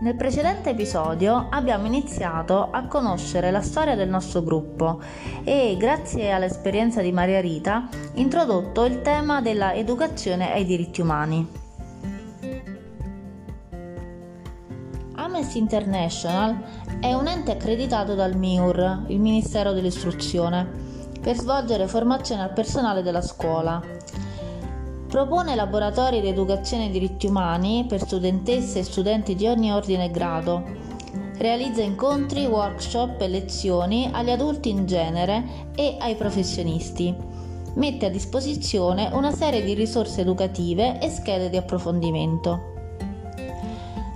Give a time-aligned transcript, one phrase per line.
[0.00, 4.98] Nel precedente episodio abbiamo iniziato a conoscere la storia del nostro gruppo
[5.44, 11.46] e, grazie all'esperienza di Maria Rita, introdotto il tema della educazione ai diritti umani.
[15.16, 16.62] Amnesty International
[16.98, 20.66] è un ente accreditato dal MIUR, il Ministero dell'Istruzione,
[21.20, 23.82] per svolgere formazione al personale della scuola
[25.10, 30.10] Propone laboratori di educazione ai diritti umani per studentesse e studenti di ogni ordine e
[30.12, 30.62] grado.
[31.36, 37.12] Realizza incontri, workshop e lezioni agli adulti in genere e ai professionisti.
[37.74, 42.68] Mette a disposizione una serie di risorse educative e schede di approfondimento.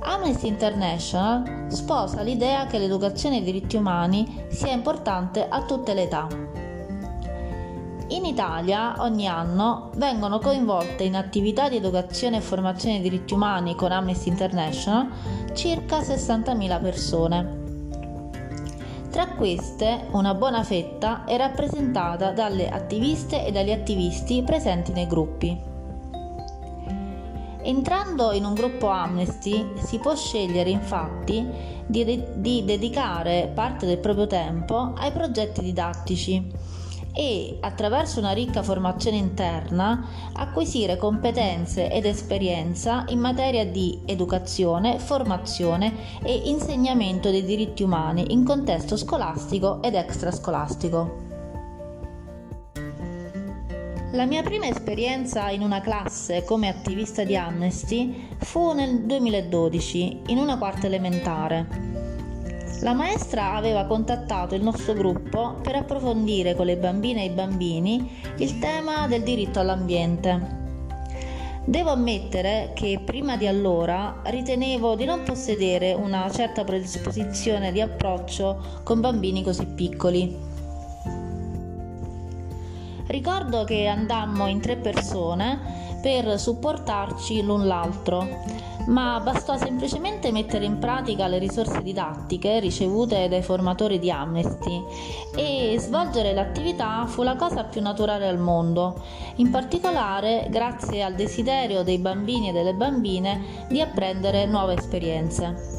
[0.00, 6.59] Amnesty International sposa l'idea che l'educazione ai diritti umani sia importante a tutte le età.
[8.10, 13.76] In Italia ogni anno vengono coinvolte in attività di educazione e formazione dei diritti umani
[13.76, 15.08] con Amnesty International
[15.54, 17.58] circa 60.000 persone.
[19.12, 25.56] Tra queste una buona fetta è rappresentata dalle attiviste e dagli attivisti presenti nei gruppi.
[27.62, 31.46] Entrando in un gruppo Amnesty si può scegliere infatti
[31.86, 36.79] di, de- di dedicare parte del proprio tempo ai progetti didattici
[37.12, 45.92] e attraverso una ricca formazione interna acquisire competenze ed esperienza in materia di educazione, formazione
[46.22, 51.28] e insegnamento dei diritti umani in contesto scolastico ed extrascolastico.
[54.12, 60.38] La mia prima esperienza in una classe come attivista di Amnesty fu nel 2012, in
[60.38, 61.89] una quarta elementare.
[62.82, 68.18] La maestra aveva contattato il nostro gruppo per approfondire con le bambine e i bambini
[68.38, 70.58] il tema del diritto all'ambiente.
[71.62, 78.80] Devo ammettere che prima di allora ritenevo di non possedere una certa predisposizione di approccio
[78.82, 80.34] con bambini così piccoli.
[83.08, 90.78] Ricordo che andammo in tre persone per supportarci l'un l'altro ma bastò semplicemente mettere in
[90.78, 94.82] pratica le risorse didattiche ricevute dai formatori di Amnesty
[95.36, 99.02] e svolgere l'attività fu la cosa più naturale al mondo,
[99.36, 105.78] in particolare grazie al desiderio dei bambini e delle bambine di apprendere nuove esperienze.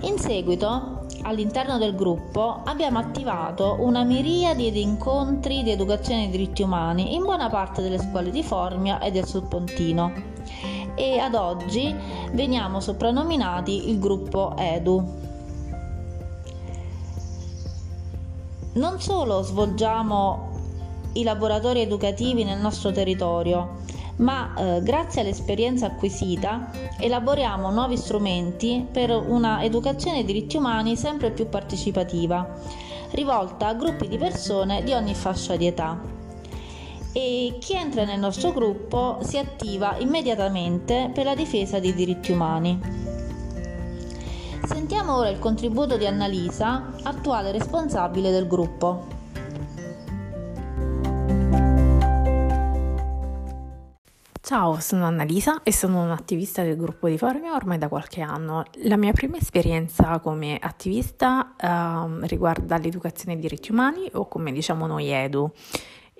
[0.00, 6.62] In seguito, all'interno del gruppo, abbiamo attivato una miriade di incontri di educazione ai diritti
[6.62, 10.12] umani in buona parte delle scuole di Formia e del Sudpontino
[10.94, 11.94] e ad oggi
[12.32, 15.26] veniamo soprannominati il gruppo Edu.
[18.74, 20.46] Non solo svolgiamo
[21.12, 23.76] i laboratori educativi nel nostro territorio,
[24.18, 31.30] ma eh, grazie all'esperienza acquisita elaboriamo nuovi strumenti per una educazione ai diritti umani sempre
[31.30, 32.56] più partecipativa,
[33.10, 36.16] rivolta a gruppi di persone di ogni fascia di età
[37.12, 42.78] e chi entra nel nostro gruppo si attiva immediatamente per la difesa dei diritti umani.
[44.64, 49.17] Sentiamo ora il contributo di Annalisa, attuale responsabile del gruppo.
[54.48, 58.64] Ciao, sono Annalisa e sono un'attivista del gruppo di Formia ormai da qualche anno.
[58.84, 64.86] La mia prima esperienza come attivista eh, riguarda l'educazione ai diritti umani o come diciamo
[64.86, 65.52] noi Edu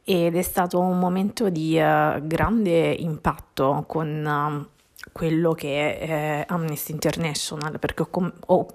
[0.05, 6.53] ed è stato un momento di uh, grande impatto con uh, quello che è uh,
[6.53, 8.67] Amnesty International perché ho, com- ho,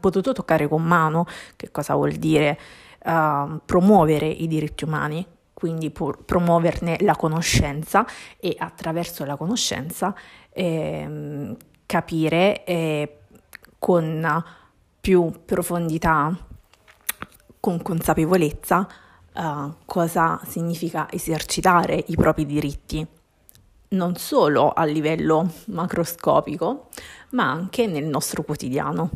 [0.00, 2.58] potuto toccare con mano che cosa vuol dire
[3.04, 5.24] ehm, promuovere i diritti umani,
[5.56, 8.04] quindi promuoverne la conoscenza
[8.38, 10.14] e attraverso la conoscenza
[10.50, 11.56] eh,
[11.86, 13.18] capire eh,
[13.78, 14.44] con
[15.00, 16.36] più profondità,
[17.58, 18.86] con consapevolezza,
[19.34, 23.06] uh, cosa significa esercitare i propri diritti,
[23.88, 26.88] non solo a livello macroscopico,
[27.30, 29.10] ma anche nel nostro quotidiano.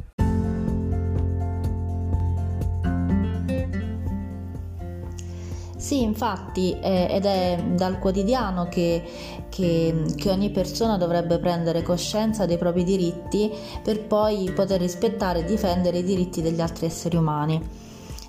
[5.80, 9.02] Sì, infatti, eh, ed è dal quotidiano che,
[9.48, 13.50] che, che, ogni persona dovrebbe prendere coscienza dei propri diritti
[13.82, 17.66] per poi poter rispettare e difendere i diritti degli altri esseri umani.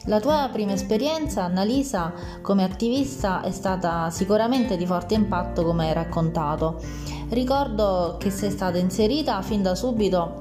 [0.06, 5.94] La tua prima esperienza, Annalisa, come attivista è stata sicuramente di forte impatto come hai
[5.94, 6.80] raccontato.
[7.31, 10.41] Ricordo che sei stata inserita fin da subito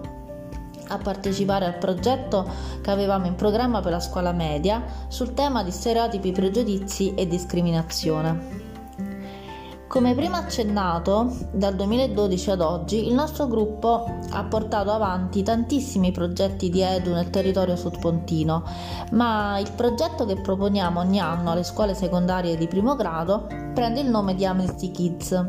[0.90, 2.46] a partecipare al progetto
[2.82, 8.69] che avevamo in programma per la scuola media sul tema di stereotipi, pregiudizi e discriminazione.
[9.90, 16.70] Come prima accennato, dal 2012 ad oggi il nostro gruppo ha portato avanti tantissimi progetti
[16.70, 18.62] di Edu nel territorio sudpontino,
[19.10, 24.08] ma il progetto che proponiamo ogni anno alle scuole secondarie di primo grado prende il
[24.08, 25.46] nome di Amnesty Kids.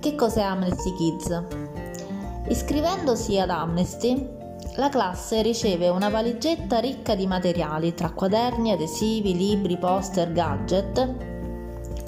[0.00, 1.65] Che cos'è Amnesty Kids?
[2.48, 4.28] Iscrivendosi ad Amnesty,
[4.76, 11.34] la classe riceve una valigetta ricca di materiali tra quaderni, adesivi, libri, poster, gadget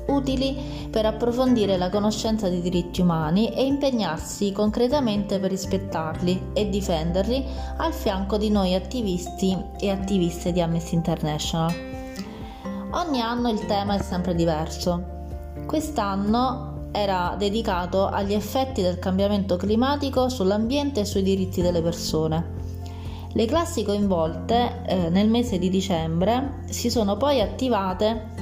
[0.08, 7.44] utili per approfondire la conoscenza dei diritti umani e impegnarsi concretamente per rispettarli e difenderli
[7.76, 11.72] al fianco di noi attivisti e attiviste di Amnesty International.
[12.92, 15.16] Ogni anno il tema è sempre diverso.
[15.66, 22.56] Quest'anno era dedicato agli effetti del cambiamento climatico sull'ambiente e sui diritti delle persone.
[23.32, 28.36] Le classi coinvolte eh, nel mese di dicembre si sono poi attivate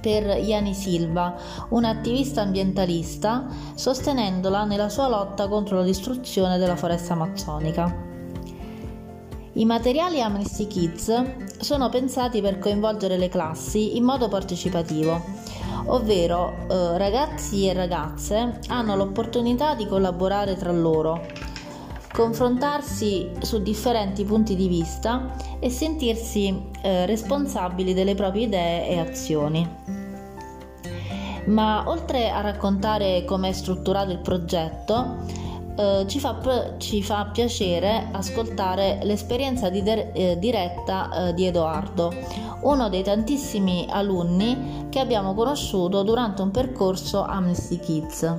[0.00, 1.34] per Iani Silva,
[1.70, 8.04] un'attivista ambientalista, sostenendola nella sua lotta contro la distruzione della foresta amazzonica.
[9.54, 15.20] I materiali Amnesty Kids sono pensati per coinvolgere le classi in modo partecipativo,
[15.86, 21.26] ovvero eh, ragazzi e ragazze hanno l'opportunità di collaborare tra loro,
[22.12, 29.68] confrontarsi su differenti punti di vista e sentirsi eh, responsabili delle proprie idee e azioni.
[31.46, 35.18] Ma oltre a raccontare come è strutturato il progetto,
[35.76, 42.12] eh, ci, fa, ci, fa, piacere ascoltare l'esperienza di eh, diretta eh, di Edoardo,
[42.62, 48.34] uno dei tantissimi alunni che abbiamo conosciuto durante un percorso Amnesty Kids.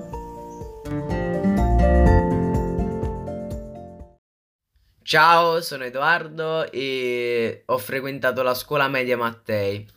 [5.04, 9.88] Ciao, sono Edoardo e ho frequentato la scuola media Mattei.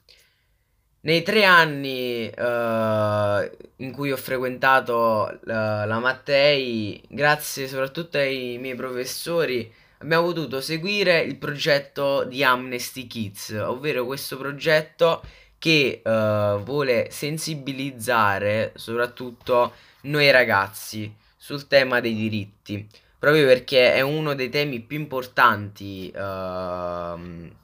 [1.03, 8.75] Nei tre anni eh, in cui ho frequentato la, la Mattei, grazie soprattutto ai miei
[8.75, 15.23] professori, abbiamo potuto seguire il progetto di Amnesty Kids, ovvero questo progetto
[15.57, 19.73] che eh, vuole sensibilizzare soprattutto
[20.03, 22.87] noi ragazzi sul tema dei diritti,
[23.19, 27.59] proprio perché è uno dei temi più importanti eh,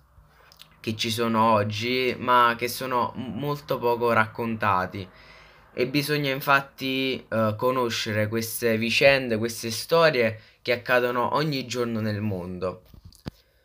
[0.86, 5.08] che ci sono oggi, ma che sono molto poco raccontati.
[5.74, 12.82] E bisogna infatti eh, conoscere queste vicende, queste storie che accadono ogni giorno nel mondo.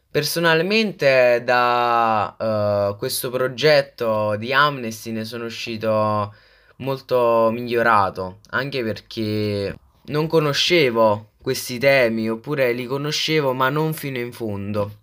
[0.09, 6.33] Personalmente da uh, questo progetto di Amnesty ne sono uscito
[6.77, 14.33] molto migliorato, anche perché non conoscevo questi temi, oppure li conoscevo ma non fino in
[14.33, 15.00] fondo.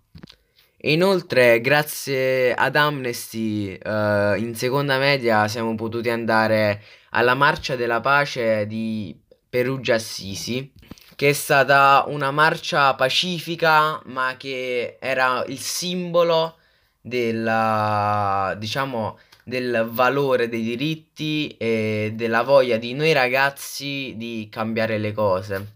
[0.81, 7.99] E inoltre, grazie ad Amnesty, eh, in seconda media siamo potuti andare alla Marcia della
[7.99, 9.13] Pace di
[9.49, 10.71] Perugia Assisi,
[11.17, 16.55] che è stata una marcia pacifica, ma che era il simbolo
[17.01, 25.11] della, diciamo, del valore dei diritti e della voglia di noi ragazzi di cambiare le
[25.11, 25.75] cose.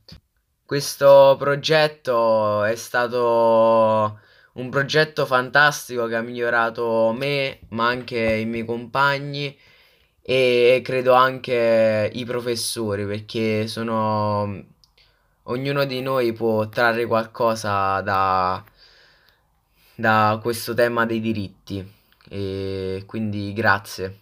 [0.66, 4.22] Questo progetto è stato
[4.54, 9.58] un progetto fantastico che ha migliorato me, ma anche i miei compagni
[10.22, 14.72] e credo anche i professori, perché sono
[15.44, 18.64] ognuno di noi può trarre qualcosa da,
[19.96, 21.86] da questo tema dei diritti
[22.30, 24.20] e quindi grazie.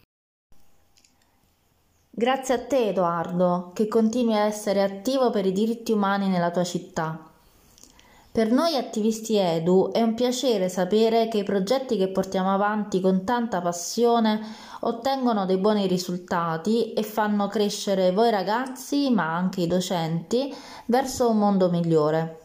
[2.09, 6.63] Grazie a te Edoardo, che continui a essere attivo per i diritti umani nella tua
[6.63, 7.30] città.
[8.33, 13.25] Per noi attivisti Edu è un piacere sapere che i progetti che portiamo avanti con
[13.25, 14.39] tanta passione
[14.79, 21.39] ottengono dei buoni risultati e fanno crescere voi ragazzi, ma anche i docenti, verso un
[21.39, 22.39] mondo migliore.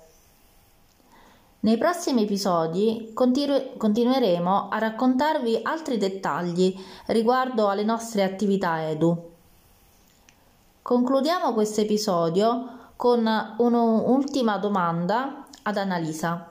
[1.61, 6.77] Nei prossimi episodi continu- continueremo a raccontarvi altri dettagli
[7.07, 9.31] riguardo alle nostre attività Edu.
[10.83, 13.25] Concludiamo questo episodio con
[13.59, 16.49] un'ultima domanda ad Annalisa.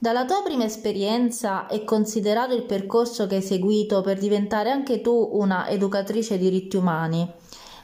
[0.00, 5.30] Dalla tua prima esperienza e considerato il percorso che hai seguito per diventare anche tu
[5.32, 7.28] una educatrice di diritti umani,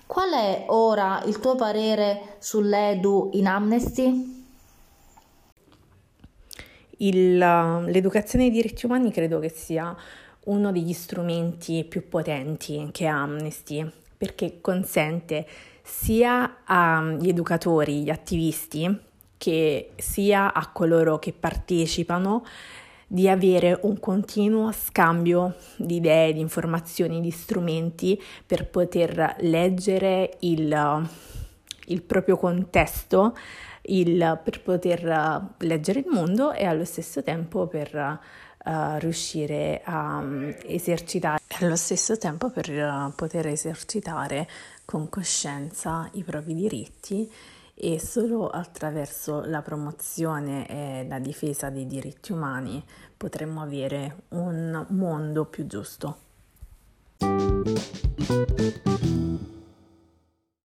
[0.07, 4.45] qual è ora il tuo parere sull'Edu in Amnesty?
[6.99, 9.97] Il, l'educazione ai diritti umani credo che sia
[10.45, 15.47] uno degli strumenti più potenti che ha Amnesty perché consente
[15.83, 19.13] sia agli educatori, gli attivisti,
[19.45, 22.47] che sia a coloro che partecipano
[23.07, 31.07] di avere un continuo scambio di idee, di informazioni, di strumenti per poter leggere il,
[31.89, 33.37] il proprio contesto,
[33.83, 40.57] il, per poter leggere il mondo e allo stesso tempo per uh, riuscire a um,
[40.65, 44.49] esercitare, allo stesso tempo per uh, poter esercitare
[44.87, 47.31] con coscienza i propri diritti
[47.75, 52.83] e solo attraverso la promozione e la difesa dei diritti umani
[53.17, 56.19] potremmo avere un mondo più giusto.